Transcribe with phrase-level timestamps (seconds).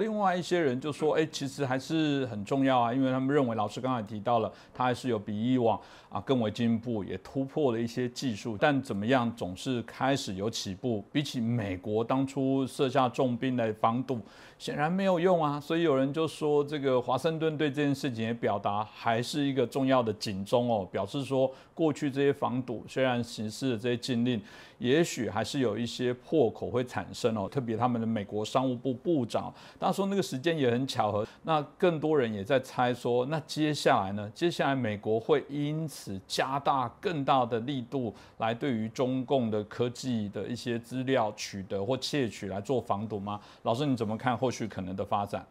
[0.00, 8.56] 另外一些人就说，哎，其实还是很重要啊，因为他们认为老师刚才提到了，他还是有比以往啊更为进步，也突破了一些技术。
[8.58, 11.04] 但怎么样，总是开始有起步。
[11.12, 14.18] 比起美国当初设下重兵来防堵，
[14.58, 15.60] 显然没有用啊。
[15.60, 24.40] 所以有人就说，这个华盛顿对这件事情也表达还是一个重要的警钟哦，表示说过去这些防堵虽然实施了这些禁令，
[24.82, 27.48] 也许还是有一些破口会产生哦。
[27.48, 29.54] 特别他们的美国商务部部长。
[29.78, 34.28] 他说那个时间也很巧合，那更多人也在猜说，那接下来呢？
[34.34, 43.40] 接下来美国会因此加大更大的力度来对于中共的科技的一些资料取得或窃取来做防堵吗？
[43.62, 45.46] 老师你怎么看后续可能的发展？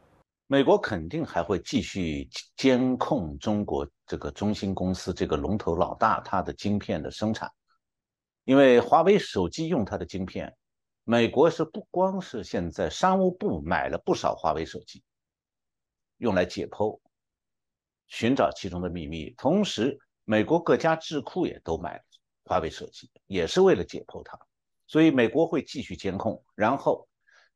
[0.48, 2.28] 美国肯定还会继续
[2.58, 7.50] 监控中国这个中兴公司这个龙头老大它的晶片的生产，
[8.44, 10.56] 因为华为手机用它的晶片。
[11.04, 15.04] 美国是不光是现在商务部买了不少华为手机，
[16.18, 17.00] 用来解剖、
[18.08, 22.04] 寻找其中的秘密，同时美国各家智库也都买了
[22.46, 24.40] 华为手机，也是为了解剖它。
[24.86, 27.08] 所以美国会继续监控，然后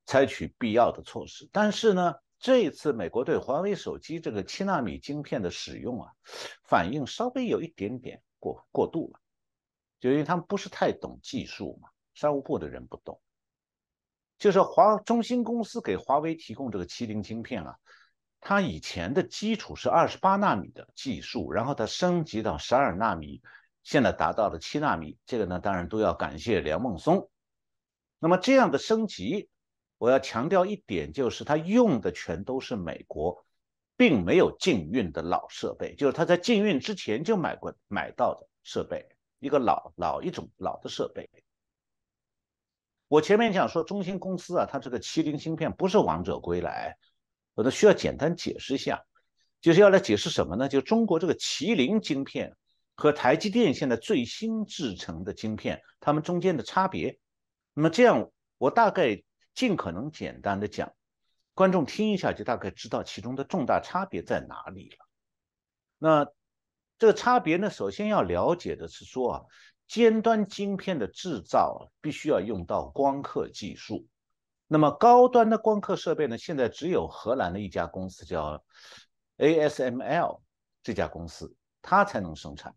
[0.05, 1.47] 采取必要的措施。
[1.51, 6.11] 但是呢，这一次美国对华为手机这个七纳米晶片的使用啊，
[6.63, 9.19] 反应稍微有一点点过过度了，
[10.05, 13.19] 就因为他们不是太懂技术嘛，商务部的人不懂。
[14.37, 17.75] 就是华中兴公司给华为提供这个麒麟芯片啊，
[18.39, 23.41] 它以前的基础是二十八纳米的技术，然后它升级到十二纳米，
[23.81, 25.17] 现在达到了七纳米。
[25.25, 27.31] 这个呢，当然都要感谢梁孟松。
[28.19, 29.49] 那么这样的升级，
[29.97, 33.43] 我要强调一点，就是它用的全都是美国，
[33.97, 39.07] 并没有禁运的老设备，就是他在禁运之前就买过买到的设备，
[39.39, 41.29] 一个老老一种老的设备。
[43.07, 46.97] 我前面讲说，中兴公司啊，它这个麒麟芯片不是王者归来，
[47.53, 49.05] 我都需要简单解释一下，
[49.61, 50.67] 就是要来解释什么呢？
[50.67, 52.55] 就中国这个麒麟芯片
[52.95, 57.19] 和台积电现在最新制成的晶片，它们中间的差别。
[57.75, 59.21] 那么这样，我大概
[59.53, 60.91] 尽可能简单的讲，
[61.53, 64.97] 观众听一下就大概知道其中的重大差别在哪里了。
[65.99, 66.27] 那
[66.97, 69.41] 这个差别呢，首先要了解的是说啊。
[69.87, 74.03] 尖端晶片的制造必须要用到光刻技术，
[74.65, 76.35] 那么高端的光刻设备呢？
[76.35, 78.65] 现在只有荷兰的一家公司叫
[79.37, 80.41] ASML
[80.81, 82.75] 这家公司，它才能生产。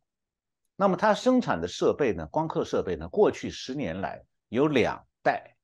[0.76, 2.26] 那么它生产的设备呢？
[2.26, 3.08] 光刻设备呢？
[3.08, 5.56] 过去十年来有两代，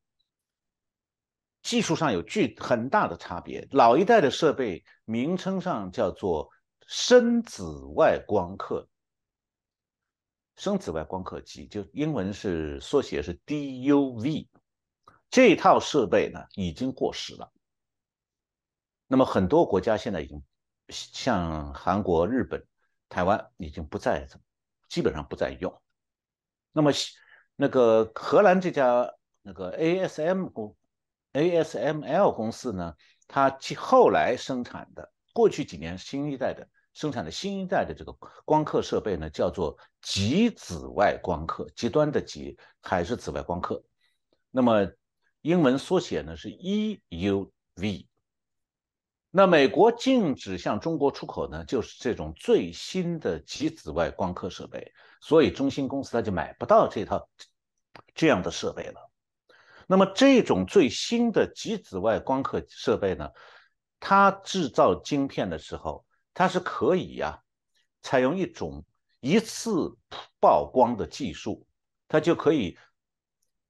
[1.63, 3.69] 技术上有巨很大的差别。
[3.73, 6.49] 老一代的设备名称上叫做
[6.87, 8.89] 深紫外光刻。
[10.57, 14.47] 深紫外光刻机就英文是缩写是 DUV，
[15.29, 17.53] 这套设备呢已经过时了。
[19.09, 20.43] 那么很多国家现在已经
[20.89, 22.65] 像韩国、日本、
[23.09, 24.29] 台湾已经不再
[24.89, 25.83] 基本上不再用。
[26.71, 26.93] 那么
[27.57, 29.13] 那个荷兰这家
[29.43, 30.77] 那个 ASM 公
[31.33, 32.95] ASML 公司呢，
[33.27, 36.69] 它后来生产的过去几年新一代的。
[36.95, 43.83] 生产的新一代的这个光刻设备呢，叫做极紫外光刻，极端的极还是紫外光刻。
[44.53, 44.89] 那么
[45.43, 48.07] 英文缩写呢是 EUV。
[49.33, 57.29] 那美国禁止向中国出口呢，就是这种最新的极紫外光刻设备，所以中芯公司它就买不到这套
[58.15, 59.11] 这样的设备了。
[59.89, 63.29] 那么这种最新的极紫外光刻设备呢，
[63.99, 66.07] 它制造晶片的时候。
[66.35, 67.41] 它是可以呀，
[68.03, 68.85] 采用一种
[69.21, 69.97] 一次
[70.41, 71.65] 曝光的技术，
[72.09, 72.77] 它就可以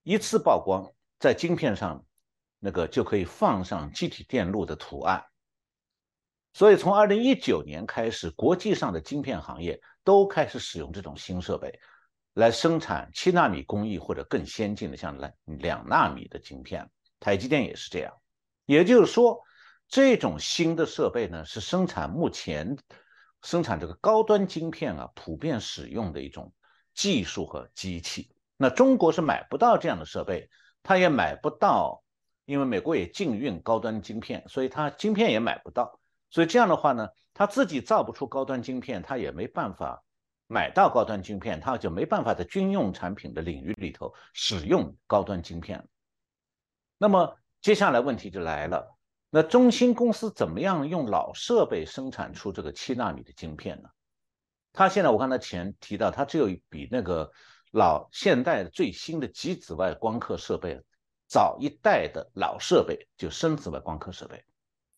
[0.02, 2.02] 一次曝光在晶片上，
[2.58, 5.22] 那个就可以放上机体电路的图案。
[6.54, 11.78] 所以从二零一九年开始，国际上的晶片行业都开始使用这种新设备
[12.32, 16.90] 来生产七纳米工艺或者更先进的，像两两纳米的晶片。
[17.20, 18.14] 台积电也是这样，
[18.64, 19.38] 也就是说。
[19.88, 22.76] 这种新的设备呢，是生产目前
[23.42, 26.52] 生产这个高端晶片啊，普遍使用的一种
[26.94, 28.30] 技术和机器。
[28.56, 30.48] 那中国是买不到这样的设备，
[30.82, 32.02] 它也买不到，
[32.44, 36.00] 因为美国也禁运高端晶片，所以它晶片也买不到。
[36.30, 40.02] 所以这样的话呢，它自己造不出高端晶片，它也没办法
[40.46, 45.86] 买到高端晶片，它就没办法在军用产品的领域里头使用高端晶片。
[46.96, 48.96] 那么接下来问题就来了。
[49.36, 53.88] 那中芯公司怎么样用老设备生产出这个七纳米的晶片呢？
[54.72, 57.28] 它现在我刚才前提到，它只有比那个
[57.72, 60.80] 老现代最新的极紫外光刻设备
[61.26, 64.44] 早一代的老设备，就深紫外光刻设备，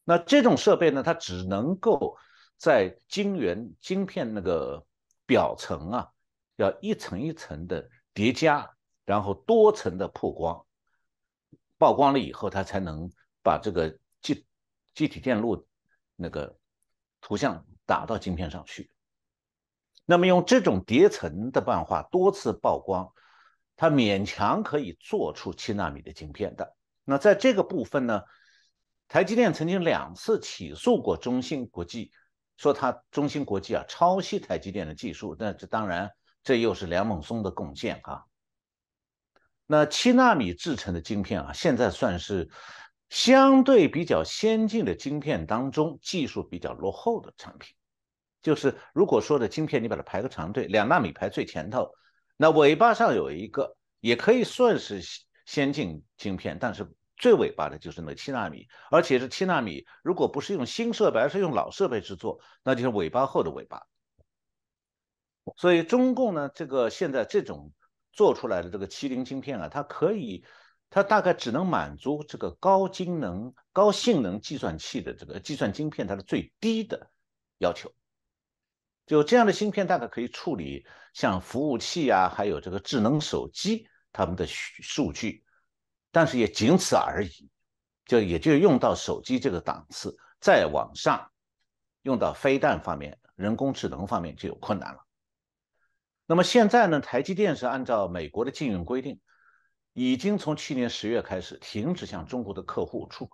[0.04, 2.18] 那这种设备呢，它只能够
[2.58, 4.84] 在晶圆晶片那个
[5.24, 6.10] 表层啊，
[6.56, 8.70] 要一层一层的叠加，
[9.06, 10.66] 然后多层的曝光，
[11.78, 13.10] 曝光了以后，它才能
[13.42, 13.98] 把这个
[14.96, 15.64] 基体电路
[16.16, 16.58] 那个
[17.20, 18.90] 图像打到晶片上去。
[20.04, 23.12] 那么用这种叠层的办法，多次曝光，
[23.76, 26.74] 它勉强可以做出七纳米的晶片的。
[27.04, 28.22] 那在这个部分呢？
[29.08, 32.10] 台积电曾经两次起诉过中芯国际，
[32.56, 35.36] 说它中芯国际啊抄袭台积电的技术。
[35.38, 36.10] 那这当然，
[36.42, 38.24] 这又是梁孟松的贡献啊。
[39.64, 42.50] 那七纳米制成的晶片啊，现在算是
[43.08, 47.74] 相对比较先进的晶片当中技术比较落后的产品。
[48.42, 51.90] 就是如果说的晶片，你把它排个长队，两纳米排最前头，
[52.36, 55.00] 那尾巴上有一个，也可以算是
[55.44, 56.90] 先进晶片，但是。
[57.18, 63.80] 最尾巴的就是那七纳米，而且是七纳米，如果不是用新设备，而是用老设备制作，那就是尾巴后的尾巴。
[65.56, 67.72] 所以中共呢，这个现在这种
[68.12, 70.44] 做出来的这个麒麟晶片啊，它可以，
[70.88, 77.10] 它大概只能满足这个高精能、高性能计算器的这个计算晶片它的最低的
[77.58, 77.92] 要求。
[79.06, 85.44] 就这样的芯片，大概可以处理像服务器啊，还有这个智能手机它们的数据。
[86.10, 87.50] 但是也仅此而已，
[88.06, 91.30] 就也就用到手机这个档次，再往上
[92.02, 95.04] 用到飞弹方面、人工智能方面就有困难了。
[96.26, 99.20] 那么现在呢，台积电是按照美国的禁运规定，
[99.96, 103.28] 已经从去年十月开始停止向中国的客户出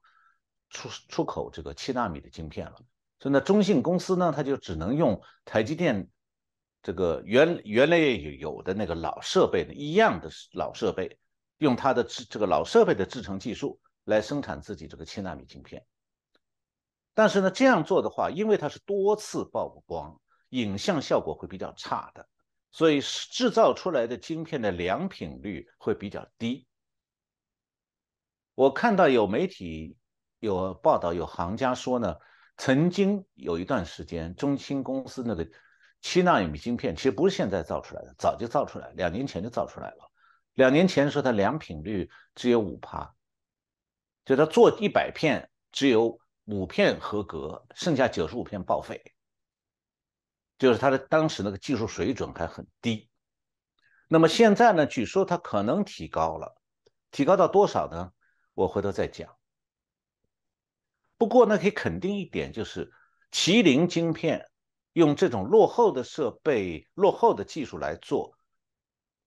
[0.70, 2.76] 出出口这个七纳米的晶片了。
[3.20, 6.08] 所以呢，中信公司呢，它就只能用台积电
[6.82, 11.18] 这个原原来有有的那个老设备的一样的老设备。
[11.58, 15.86] 用它的制这个老设备的制程技术来生产自己这个七纳米晶片，
[17.14, 22.26] 但是呢，这样做的话，因为它是多次曝光，影像效果会比较差的，
[22.72, 26.66] 所以制造出来的晶片的良品率会比较低。
[28.54, 29.96] 我看到有媒体
[30.40, 32.16] 有报道，有行家说呢，
[32.56, 35.46] 曾经有一段时间，中芯公司那个
[36.00, 40.10] 七纳米晶片其实不是现在造出来的，早就造出来，两年前就造出来了。
[40.54, 43.14] 两年前说它良品率只有五趴，
[44.24, 49.02] 就他做一百片只有五片合格，剩下九十五片报废，
[50.62, 53.10] 就是他的当时那个技术水准还很低。
[54.06, 56.54] 那么现在呢，据说它可能提高了，
[57.10, 58.12] 提高到多少呢？
[58.54, 59.36] 我回头再讲。
[61.18, 62.92] 不过呢，可以肯定一点，就是
[63.32, 64.48] 麒麟晶片
[64.92, 68.32] 用这种落后的设备、落后的技术来做。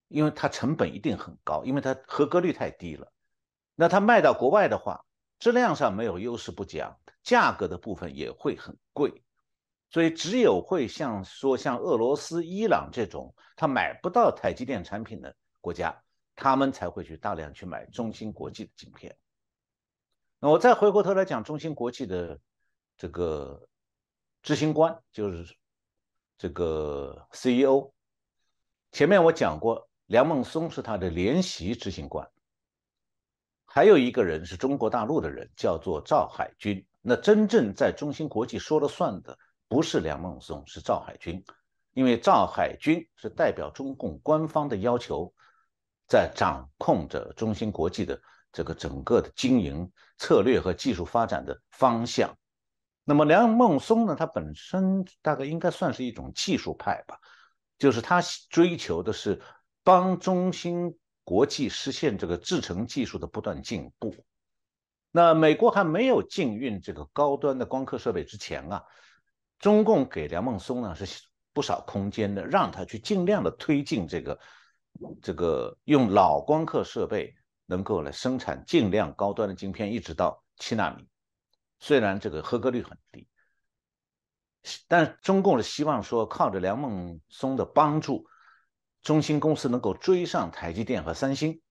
[0.08, 3.12] 因为它成本一定很高，因为它合格率太低了。
[3.76, 5.04] 那它卖到国外的话，
[5.40, 9.25] 质量上没有优势不讲，价格的部分也会很贵。
[9.96, 16.04] 所以只有会像说像俄罗斯、伊朗这种他买不到台积电产品的国家，
[16.36, 19.16] 他们才会去大量去买中芯国际的晶片。
[20.38, 22.38] 那我再回过头来讲中芯国际的
[22.98, 23.70] 这个
[24.44, 25.56] 执行官，就是
[26.38, 27.94] 这个 CEO。
[28.92, 29.88] 前面我讲过。
[30.08, 32.30] 梁孟松是他的联席执行官，
[33.66, 36.86] 还有一个人是中国大陆的人，叫做赵海军。
[37.02, 41.44] 那真正在中芯国际说了算的不是梁孟松，是赵海军，
[41.94, 45.34] 因为赵海军是代表中共官方的要求，
[46.08, 52.38] 在掌控着中芯国际的这个整个的经营策略和技术发展的方向。
[53.04, 57.20] 那么梁孟松呢，他本身大概应该算是一种技术派吧，
[57.78, 59.42] 就是他追求的是。
[59.88, 64.16] 帮中芯国际实现这个制程技术的不断进步。
[65.12, 68.84] 那美国还没有禁运这个高端的光刻设备之前啊，
[69.60, 74.40] 中共给梁孟松呢是不少空间的，让他去尽量的推进这个
[75.22, 77.34] 这个用老光刻设备
[77.66, 81.08] 能够来生产尽量高端的晶片，一直到七纳米。
[81.80, 83.28] 虽然这个合格率很低，
[84.88, 88.26] 但中共是希望说靠着梁孟松的帮助。
[89.02, 91.62] 中芯公司能够追上台积电和三星，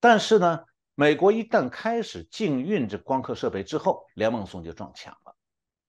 [0.00, 0.60] 但是呢，
[0.94, 5.27] 美国一旦开始禁运这光刻设备之后，梁孟松就撞墙了。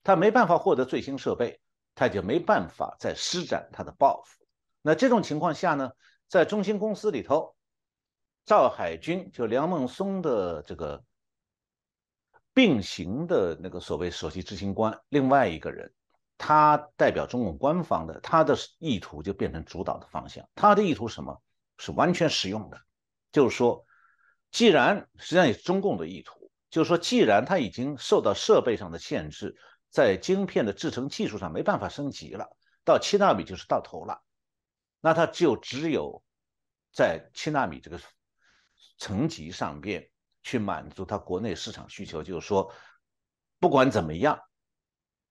[0.03, 1.59] 他没办法获得最新设备，
[1.95, 4.45] 他就没办法再施展他的抱负。
[4.81, 5.91] 那这种情况下呢，
[6.27, 7.55] 在中兴公司里头，
[8.45, 11.03] 赵海军就梁孟松的这个
[12.53, 15.93] 并行的那个所谓首席执行官，另外一个人。
[16.41, 20.47] 他代表中共官方的，他的意图就变成主导的方向。
[20.55, 21.41] 他的意图什么？
[21.77, 22.77] 是完全实用的，
[23.29, 23.85] 就是说，
[24.49, 29.53] 既然实际上也是中共的意图，就是说，既然他已经受到设备上的限制，
[29.89, 32.55] 在晶片的制成技术上没办法升级了，
[32.85, 34.21] 到七纳米就是到头了，
[35.01, 36.23] 那它就只有
[36.93, 37.99] 在七纳米这个
[38.97, 40.09] 层级上边
[40.43, 42.71] 去满足它国内市场需求，就是说，
[43.59, 44.39] 不管怎么样，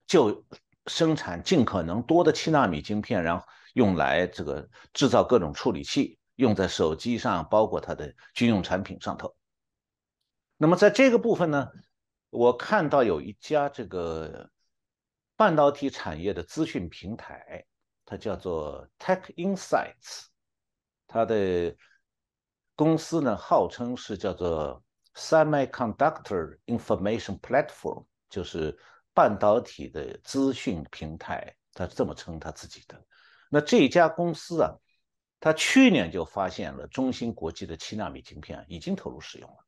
[0.07, 0.45] 就
[0.87, 9.37] 生产尽可能多的七纳米晶片，然后用来这个制造各种处理器，用在手机上，包括它的军用产品上头。
[10.57, 11.69] 那么在这个部分呢，
[12.31, 14.51] 我看到有一家这个
[15.37, 17.65] 半导体产业的资讯平台，
[18.05, 20.27] 它叫做 Tech Insights，
[21.07, 21.75] 它的
[22.75, 24.83] 公司呢号称是叫做
[25.15, 28.79] Semiconductor Information Platform，就是
[29.15, 33.03] 半导体的资讯平台，它是这么称它自己的。
[33.49, 34.75] 那这家公司啊，
[35.41, 39.65] 它去年就发现了中芯国际的七纳米晶片已经投入使用了。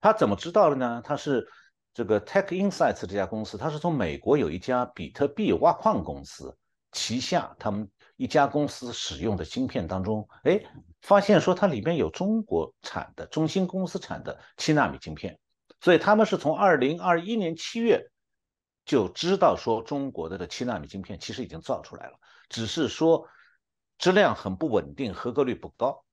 [0.00, 1.02] 他怎么知道的呢？
[1.04, 1.46] 他是
[1.92, 6.56] 这个 Tech Insights 这家公司，他是从美国有一家比特币挖矿公司
[6.92, 10.62] 旗下他们一家公司使用的芯片当中，哎，
[11.02, 15.36] 发现说它里面有中国产的中芯公司产的七纳米晶片，
[15.80, 18.00] 所以他们是从二零二一年七月
[18.84, 22.12] 就知道说中国的这七纳米晶片其实已经造出来了，
[22.48, 23.26] 只是说
[23.98, 26.04] 质量很不稳定，合格率不高。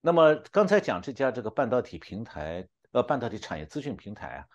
[0.00, 2.68] 那么刚才讲这家这个半导体平台。
[2.94, 4.46] 呃，半导体产业资讯平台啊，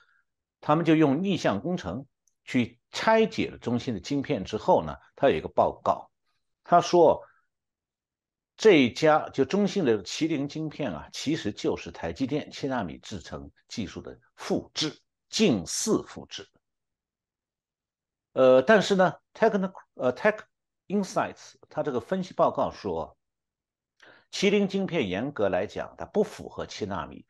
[0.62, 2.06] 他们就用逆向工程
[2.46, 6.10] 去拆解了中芯的晶片之后呢，他有一个报告，
[6.64, 7.22] 他说
[8.56, 16.50] 这一家就中芯的麒麟晶片啊，其实就是台积电七纳米制程技术的复制，近似复制。
[18.32, 20.40] 呃，但是呢，Techn 呃 Tech
[20.88, 23.18] Insights 它这个分析报告说，
[24.32, 27.26] 麒麟晶片严格来讲，它不符合七纳米。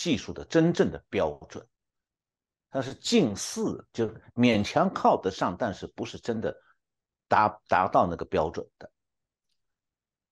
[0.00, 1.62] 技术的真正的标准，
[2.70, 6.56] 它是近似，就勉强靠得上，但是不是真的
[7.28, 8.90] 达达到那个标准的。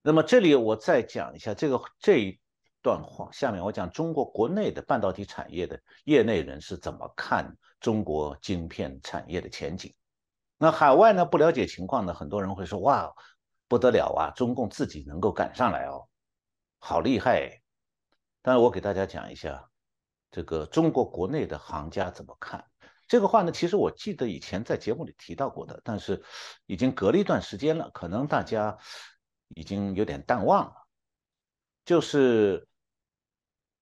[0.01, 2.39] 那么这里我再讲一下这个这一
[2.81, 9.93] 段话，下面我讲中国国内的半导体产业的业内人士怎么看中国晶片产业的前景。
[10.57, 13.13] 那海外呢不了解情况呢，很多人会说哇
[13.67, 16.09] 不得了啊，中共自己能够赶上来哦，
[16.79, 17.61] 好厉害。
[18.41, 19.69] 但是我给大家讲一下，
[20.31, 22.63] 这个中国国内的行家怎么看
[23.07, 23.51] 这个话呢？
[23.51, 26.23] 其实我记得以前在节目里提到过的，但是
[26.67, 28.77] 已经隔了一段时间了，可能大家
[29.49, 30.73] 已经有点淡忘了。
[31.83, 32.67] 就是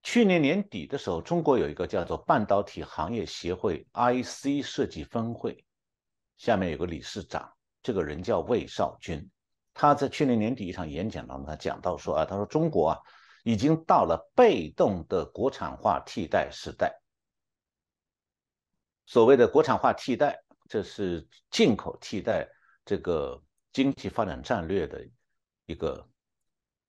[0.02, 5.66] 去年年底的时候，中国有一个叫做半导体行业协会 IC 设计分会，
[6.38, 7.52] 下面有个理事长，
[7.84, 9.30] 这个人叫魏少军，
[9.74, 13.00] 他在去年年底一场演讲当中，他讲到说啊，他说中国啊。
[13.48, 17.02] 已经到了被动的国产化替代时代。
[19.06, 22.46] 所谓的国产化替代，这是进口替代
[22.84, 25.02] 这个经济发展战略的
[25.66, 26.06] 一个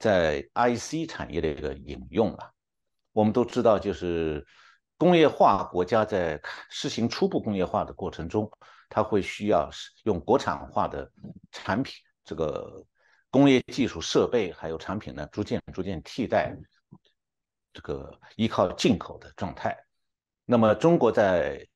[0.00, 2.52] 在 IC 产业的一个引用了。
[3.12, 4.44] 我们都知道，就是
[4.96, 8.50] 工业化国家在实行初步工业化的过程中，
[8.88, 9.70] 它会需要
[10.02, 11.08] 用国产化的
[11.52, 12.84] 产品这个。
[13.30, 16.56] 工业技术设备还有产品呢，逐渐逐渐替代
[17.72, 19.76] 这个依靠进口的状态。
[20.44, 21.68] 那么中国在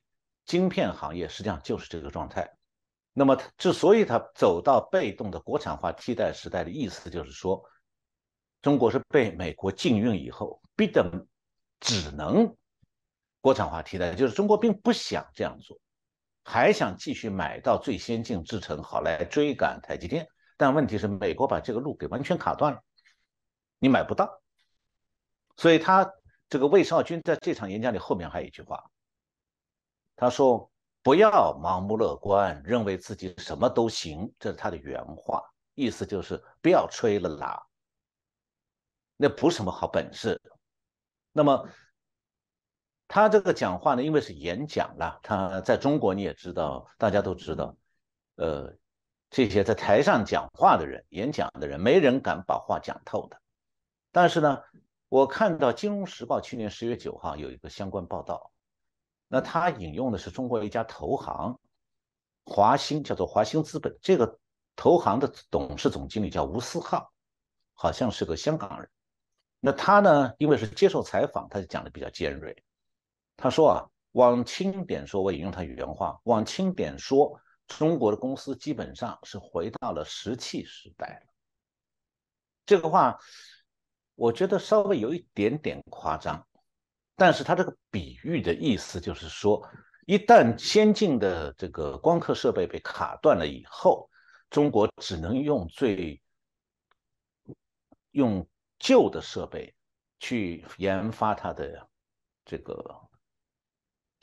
[0.45, 2.49] 晶片行业实际上就是这个状态。
[3.13, 7.63] 那么之所以它走到被动的国产化替代时代的意思，就是说
[8.61, 11.27] 中国是被美国禁运以后逼得
[11.79, 12.55] 只能
[13.41, 15.79] 国产化替代，就是中国并不想这样做，
[16.43, 20.27] 还想继续买到最先进制程，好来追赶台积电。
[20.55, 22.81] 但问题是，美国把这个路给完全卡断了，
[23.79, 24.41] 你买不到。
[25.55, 26.11] 所以他
[26.49, 28.83] 这个魏少军在这场演讲里后面还有一句话，
[30.15, 31.29] 他说：“不要
[31.59, 35.43] 盲目乐观，认为自己什么都行。”这是他的原话，
[35.73, 37.65] 意思就是不要吹了啦，
[39.17, 40.41] 那不是什么好本事。
[41.31, 41.67] 那么
[43.07, 47.75] 他这个讲话呢，因为是演讲了，他在中国你也知道，大家都知道，
[48.35, 48.75] 呃。
[49.33, 53.41] 这些在台上讲话的人、演讲的人，没人敢把话讲透的。
[54.11, 54.59] 但是呢，
[55.09, 58.51] 我看到《金融时报》去年十月九号有一个相关报道，
[59.27, 61.59] 那他引用的是中国一家投行
[62.45, 63.97] 华兴，叫做华兴资本。
[64.03, 64.39] 这个
[64.75, 67.11] 投行的董事总经理叫吴思浩，
[67.73, 68.87] 好像是个香港人。
[69.59, 72.55] 那他呢，因为是接受采访，他就讲的比较尖锐。
[73.35, 77.39] 他说啊，往轻点说，我引用他原话，往轻点说。
[77.67, 81.33] 中国的公司基本上是回到了石器时代了。
[82.65, 83.19] 这个话，
[84.15, 86.47] 我觉得稍微有一点点夸张。
[87.15, 89.67] 但是他这个比喻的意思就是说，
[90.07, 94.09] 一旦先进的这个光刻设备被卡断了以后，
[94.49, 96.21] 中国只能用最
[98.11, 98.47] 用
[98.79, 99.73] 旧的设备
[100.19, 101.87] 去研发它的
[102.43, 102.73] 这个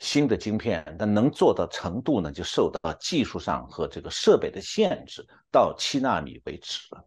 [0.01, 7.05] 新的晶片，但能做到程度呢，就受到技术上和这个设备的限制，到七纳米为止了。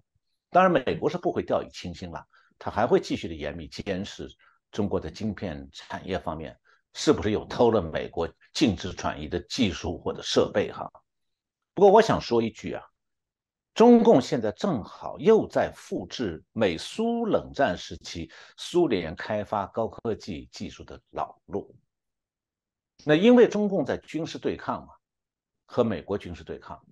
[0.49, 2.25] 当然，美国是不会掉以轻心了，
[2.57, 4.29] 他还会继续的严密监视
[4.71, 6.57] 中国的晶片产业方面
[6.93, 10.89] 是不是有偷了美国禁止转移的技术或者设备哈。
[11.75, 12.83] 不过，我想说一句啊。
[13.75, 21.75] 中共现在正好又在复制美苏冷战时期苏联开发高科技技术的老路。
[23.03, 24.93] 那因为中共在军事对抗嘛，
[25.65, 26.85] 和美国军事对抗，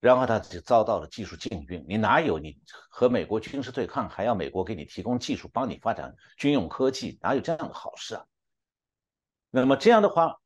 [0.00, 1.84] 然后他就遭到了技术禁运。
[1.88, 2.60] 你哪有你
[2.90, 8.24] 和美国军事对抗还要美国给你提供技术，帮你发展军用科技，哪有这样的好事啊？
[9.50, 10.40] 那么这样的话，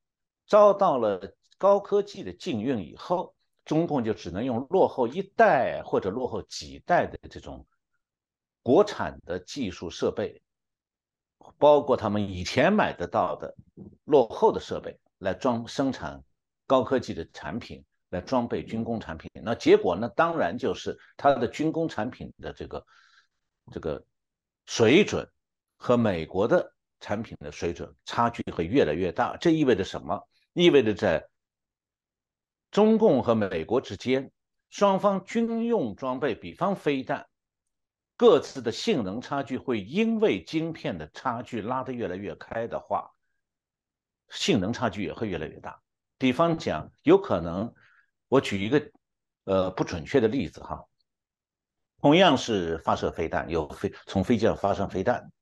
[0.46, 3.34] 遭到了高科技的禁运以后。
[3.64, 7.66] 中共就只能用落后一代或者落后几代的这种
[8.62, 10.40] 国产的技术设备，
[11.56, 13.54] 包括他们以前买得到的
[14.04, 16.22] 落后的设备来装生产
[16.66, 19.30] 高科技的产品，来装备军工产品。
[19.42, 20.08] 那结果呢？
[20.10, 22.86] 当然就是它的军工产品的这个
[23.72, 24.04] 这个
[24.66, 25.28] 水准
[25.76, 29.36] 和美国的产品的水准差距会越来越大。
[29.36, 30.28] 这意味着什么？
[30.52, 31.28] 意味着在
[32.70, 34.30] 中共和美国之间，
[34.68, 37.26] 双方军用装备，比方飞弹，
[38.18, 43.10] 各自的性能差距会因为晶片的差距拉得越来越开的话，
[44.28, 45.80] 性能差距也会越来越大。
[46.18, 47.72] 比方讲，有可能，
[48.28, 48.90] 我举一个
[49.44, 50.84] 呃不准确的例子哈，
[52.02, 55.32] 同样是发射飞弹，有飞从飞机上发射飞弹，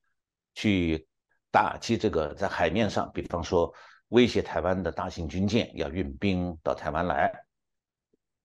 [0.54, 1.08] 去
[1.50, 3.74] 打击这个在海面上，比方说。
[4.10, 7.44] 威胁台湾的大型军舰要运兵到台湾来，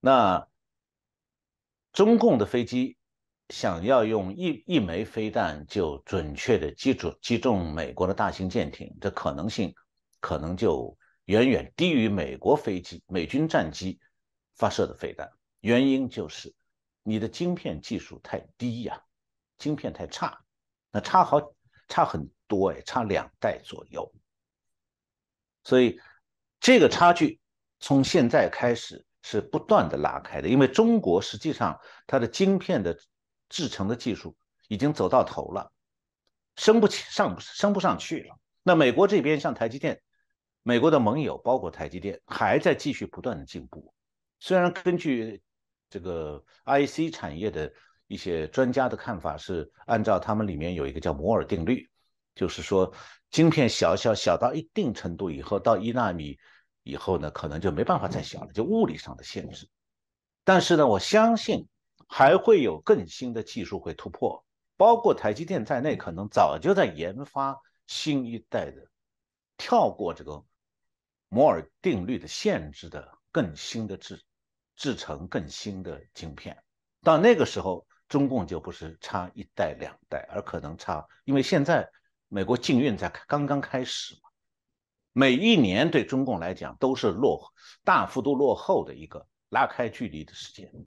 [0.00, 0.48] 那
[1.92, 2.96] 中共的飞机
[3.52, 9.74] 想要用一一枚飞弹就准确的击中击中美国的大型舰艇，这可能性
[10.20, 14.00] 可能就远远低于美国飞机、美军战机
[14.56, 15.30] 发射的飞弹。
[15.60, 16.54] 原因就是
[17.02, 18.98] 你的晶片技术太低呀，
[19.58, 20.42] 晶片太差，
[20.90, 21.38] 那差好
[21.88, 24.10] 差很多哎，差两代左右。
[25.62, 26.00] 所以，
[26.58, 27.38] 这个差距
[27.80, 32.98] 从现在开始是不断的拉开的，因为中国实际上它的晶片的
[33.52, 34.34] 制成的技术
[34.66, 35.70] 已经走到头了，
[36.56, 38.36] 升不起上升不上去了。
[38.62, 40.02] 那美国这边像台积电，
[40.62, 43.94] 美国的盟友包括台积电还在继续不断的进步。
[44.40, 45.40] 虽然根据
[45.88, 47.72] 这个 IC 产业的
[48.08, 51.88] 一些专家的看法是按照他们里面有一个叫摩尔定律。
[52.34, 52.90] 就是说，
[53.30, 56.38] 晶片小小小到一定程度以后，到一纳米
[56.82, 59.68] 以后呢，可能就没办法再小了，就物理上的限制。
[60.42, 61.68] 但是呢，我相信
[62.12, 64.44] 还会有更新的技术会突破，
[64.76, 68.86] 包括台积电在内，可能早就在研发新一代的，
[69.56, 70.44] 跳过这个
[71.30, 74.22] 摩尔定律的限制的更新的制
[74.76, 76.62] 制成更新的晶片。
[77.02, 81.88] 到那个时候，中共就不是差一代两代，而可能差，因为现在。
[82.34, 84.30] 美国禁运才刚刚开始嘛，
[85.12, 87.52] 每一年对中共来讲都是落
[87.84, 90.72] 大幅度落后的一个拉开距离的时间。